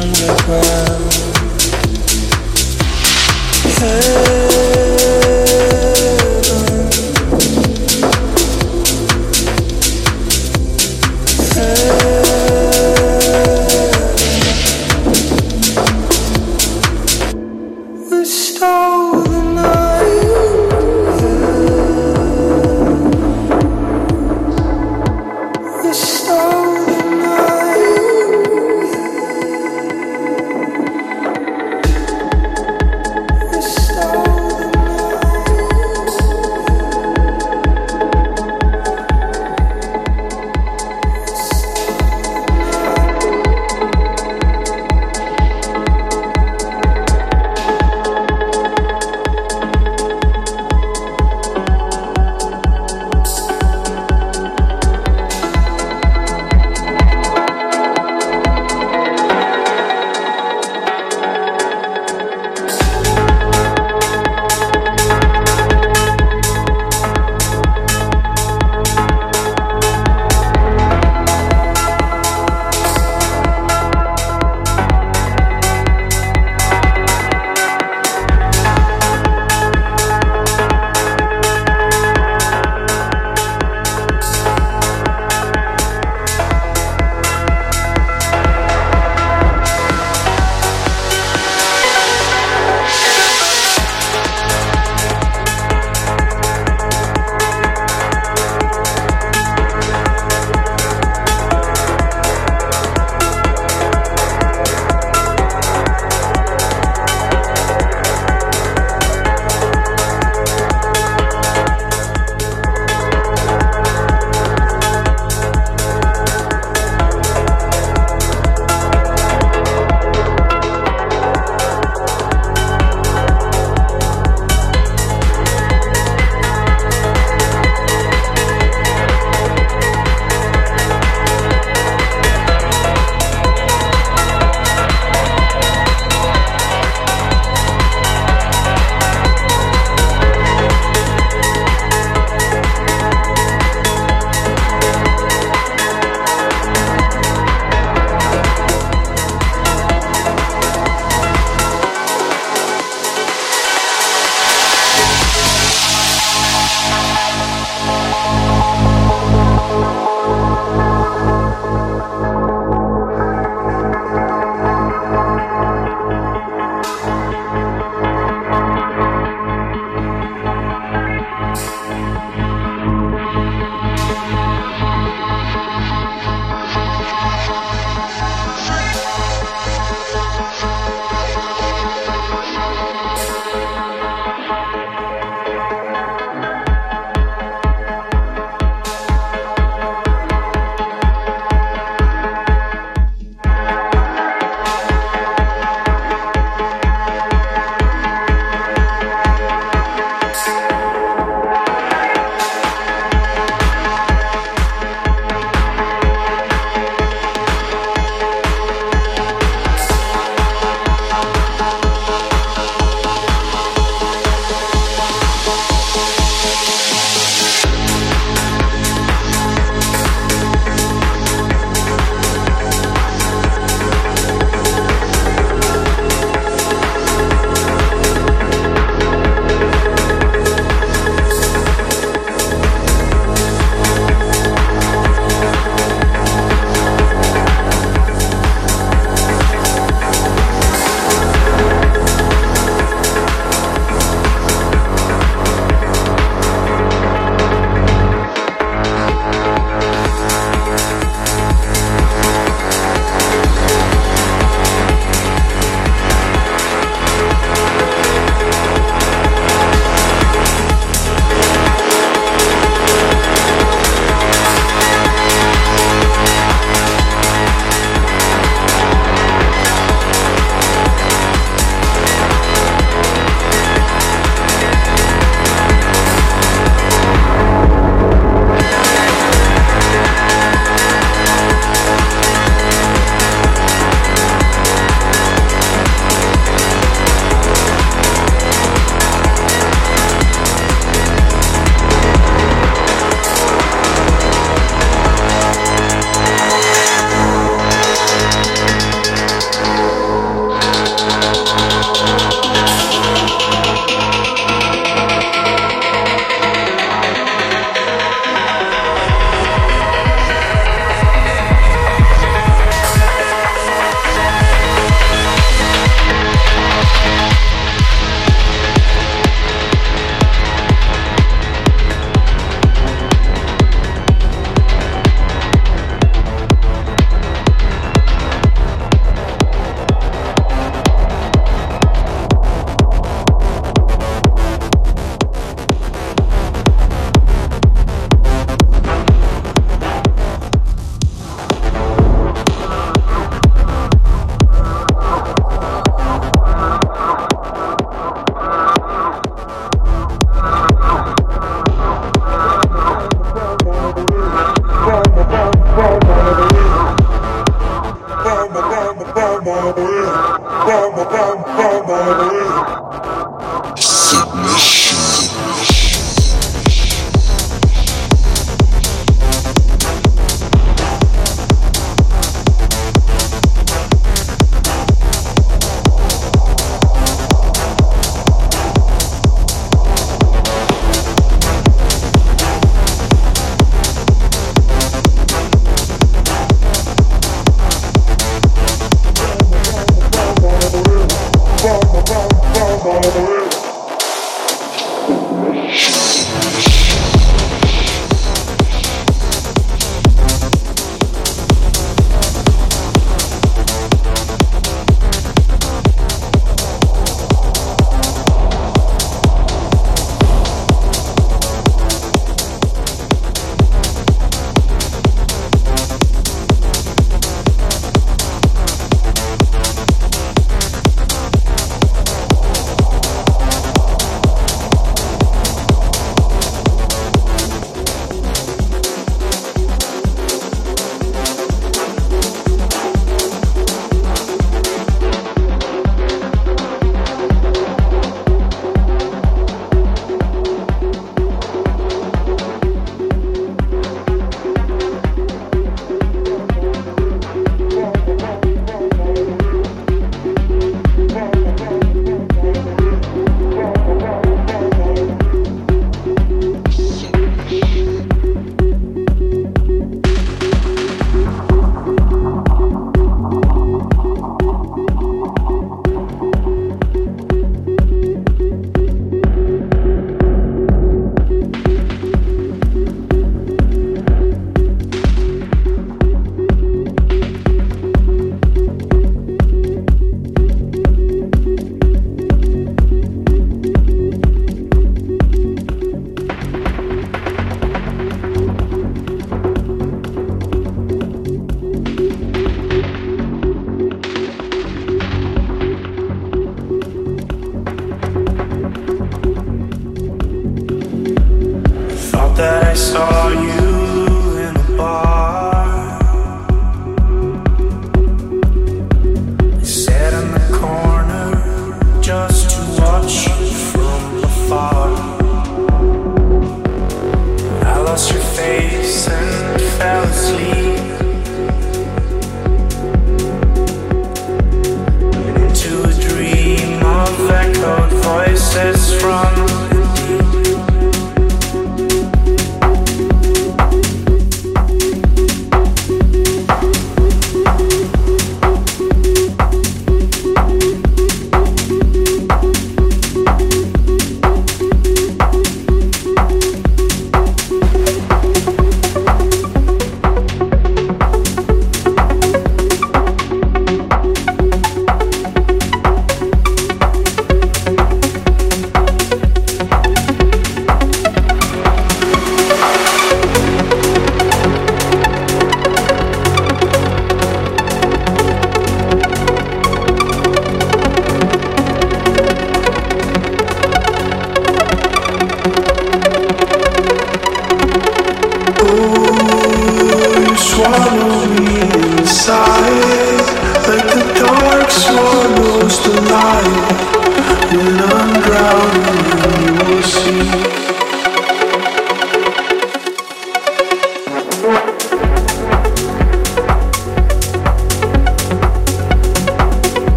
underground. 0.00 1.12
Hey. 3.78 4.57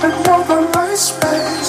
Y 0.00 0.04
así 0.04 0.22
va 0.28 0.70
pasando 0.70 1.67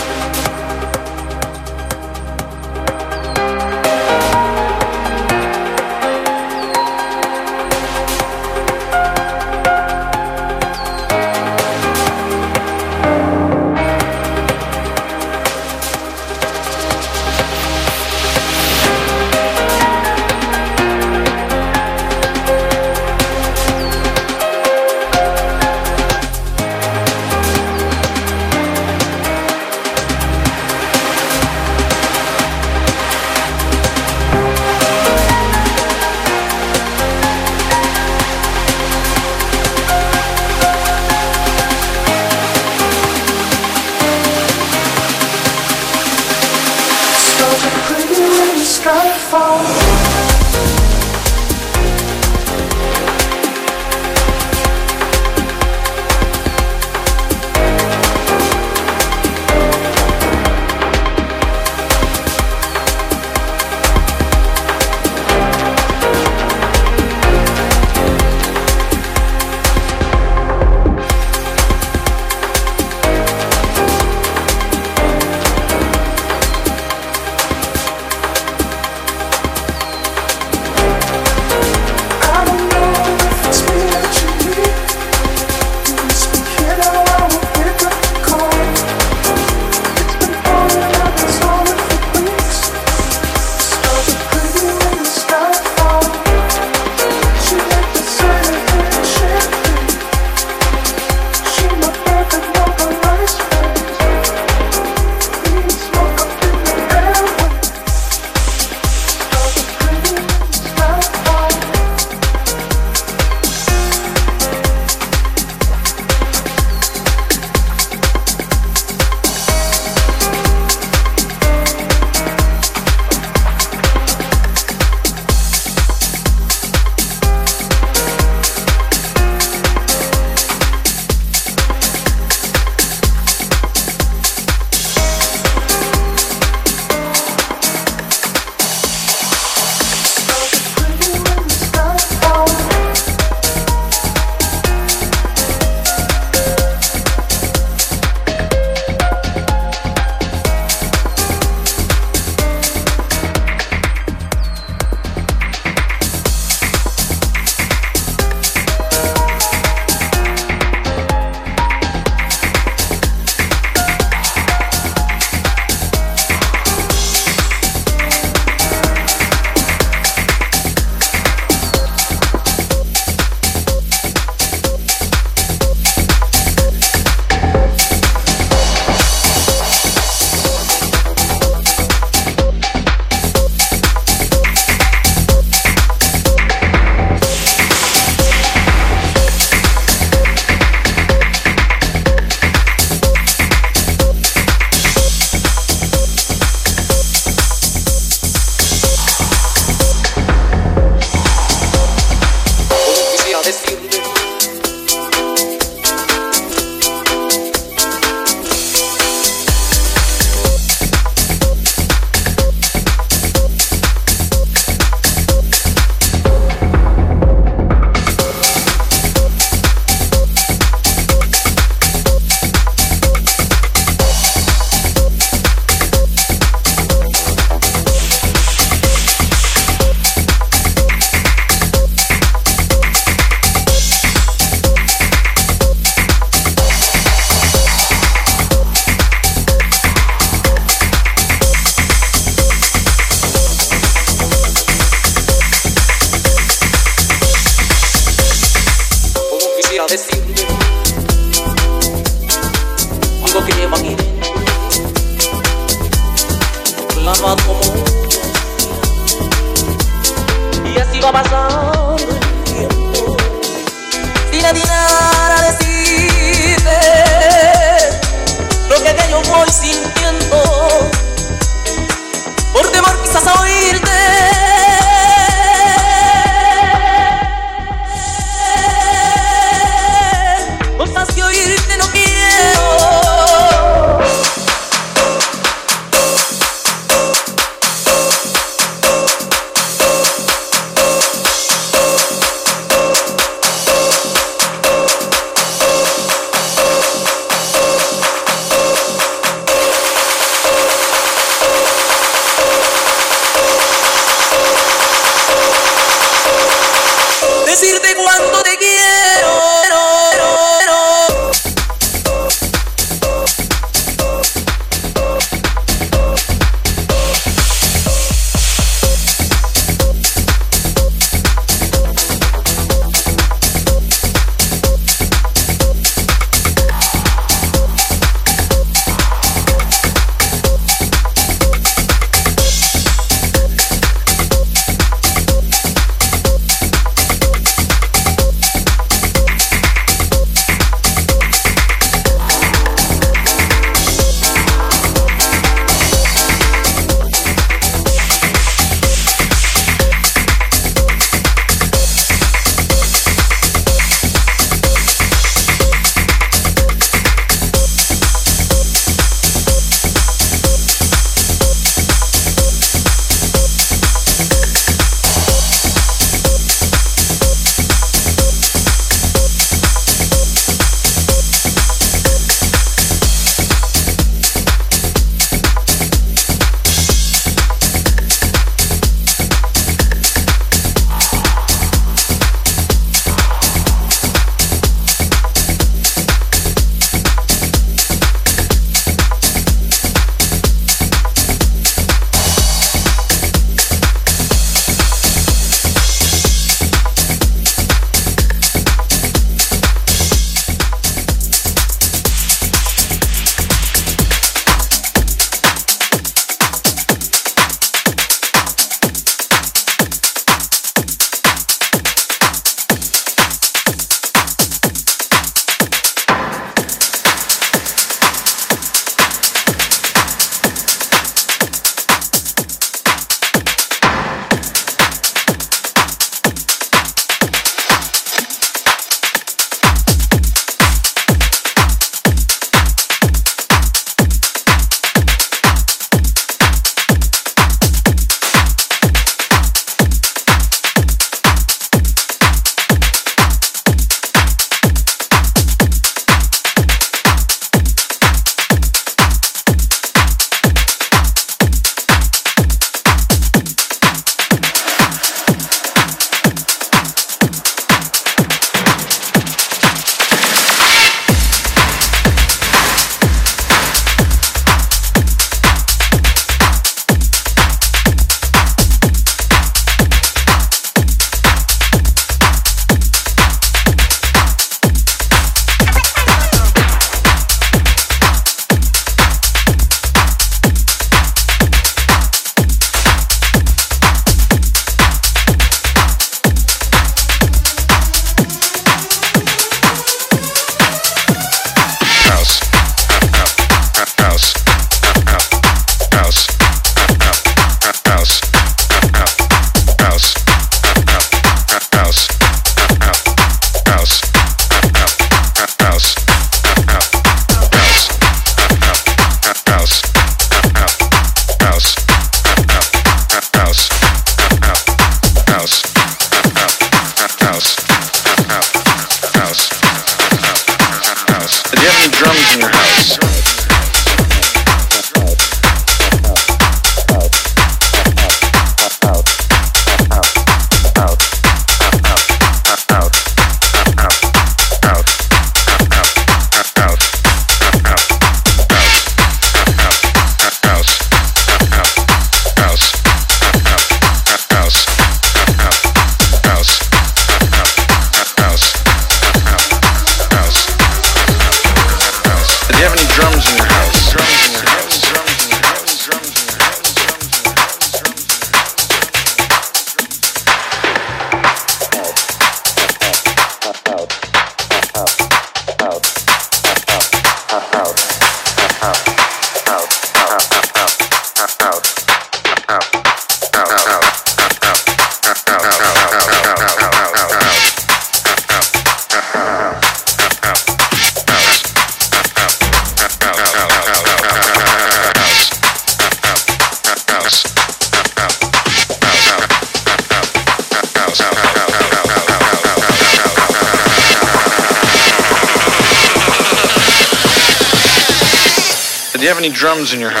in 599.73 599.79
your 599.79 599.89
house? 599.89 600.00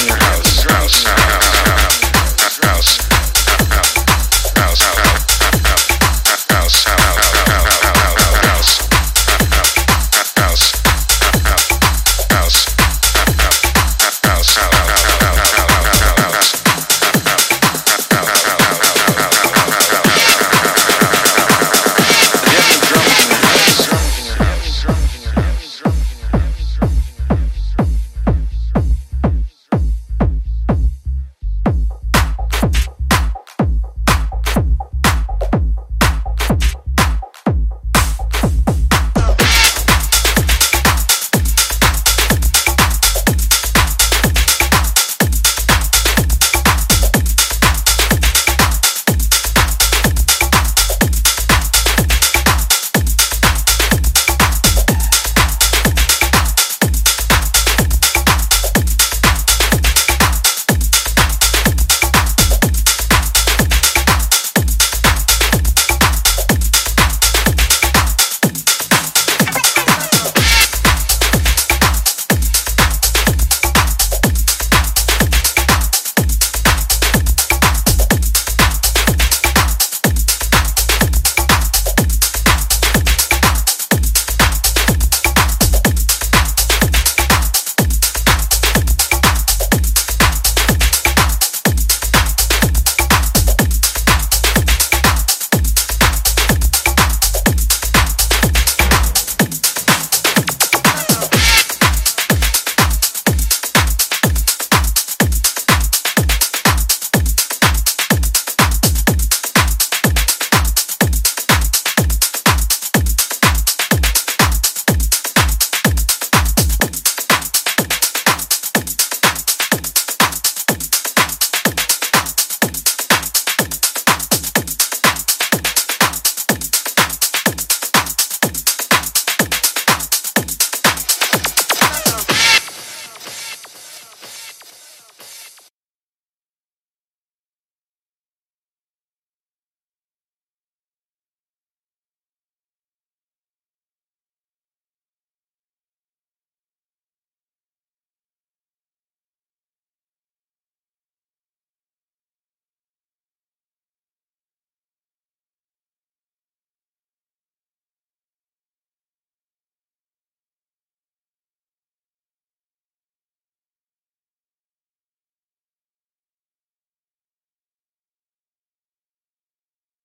in 0.00 0.08
your 0.08 0.16
house. 0.16 0.45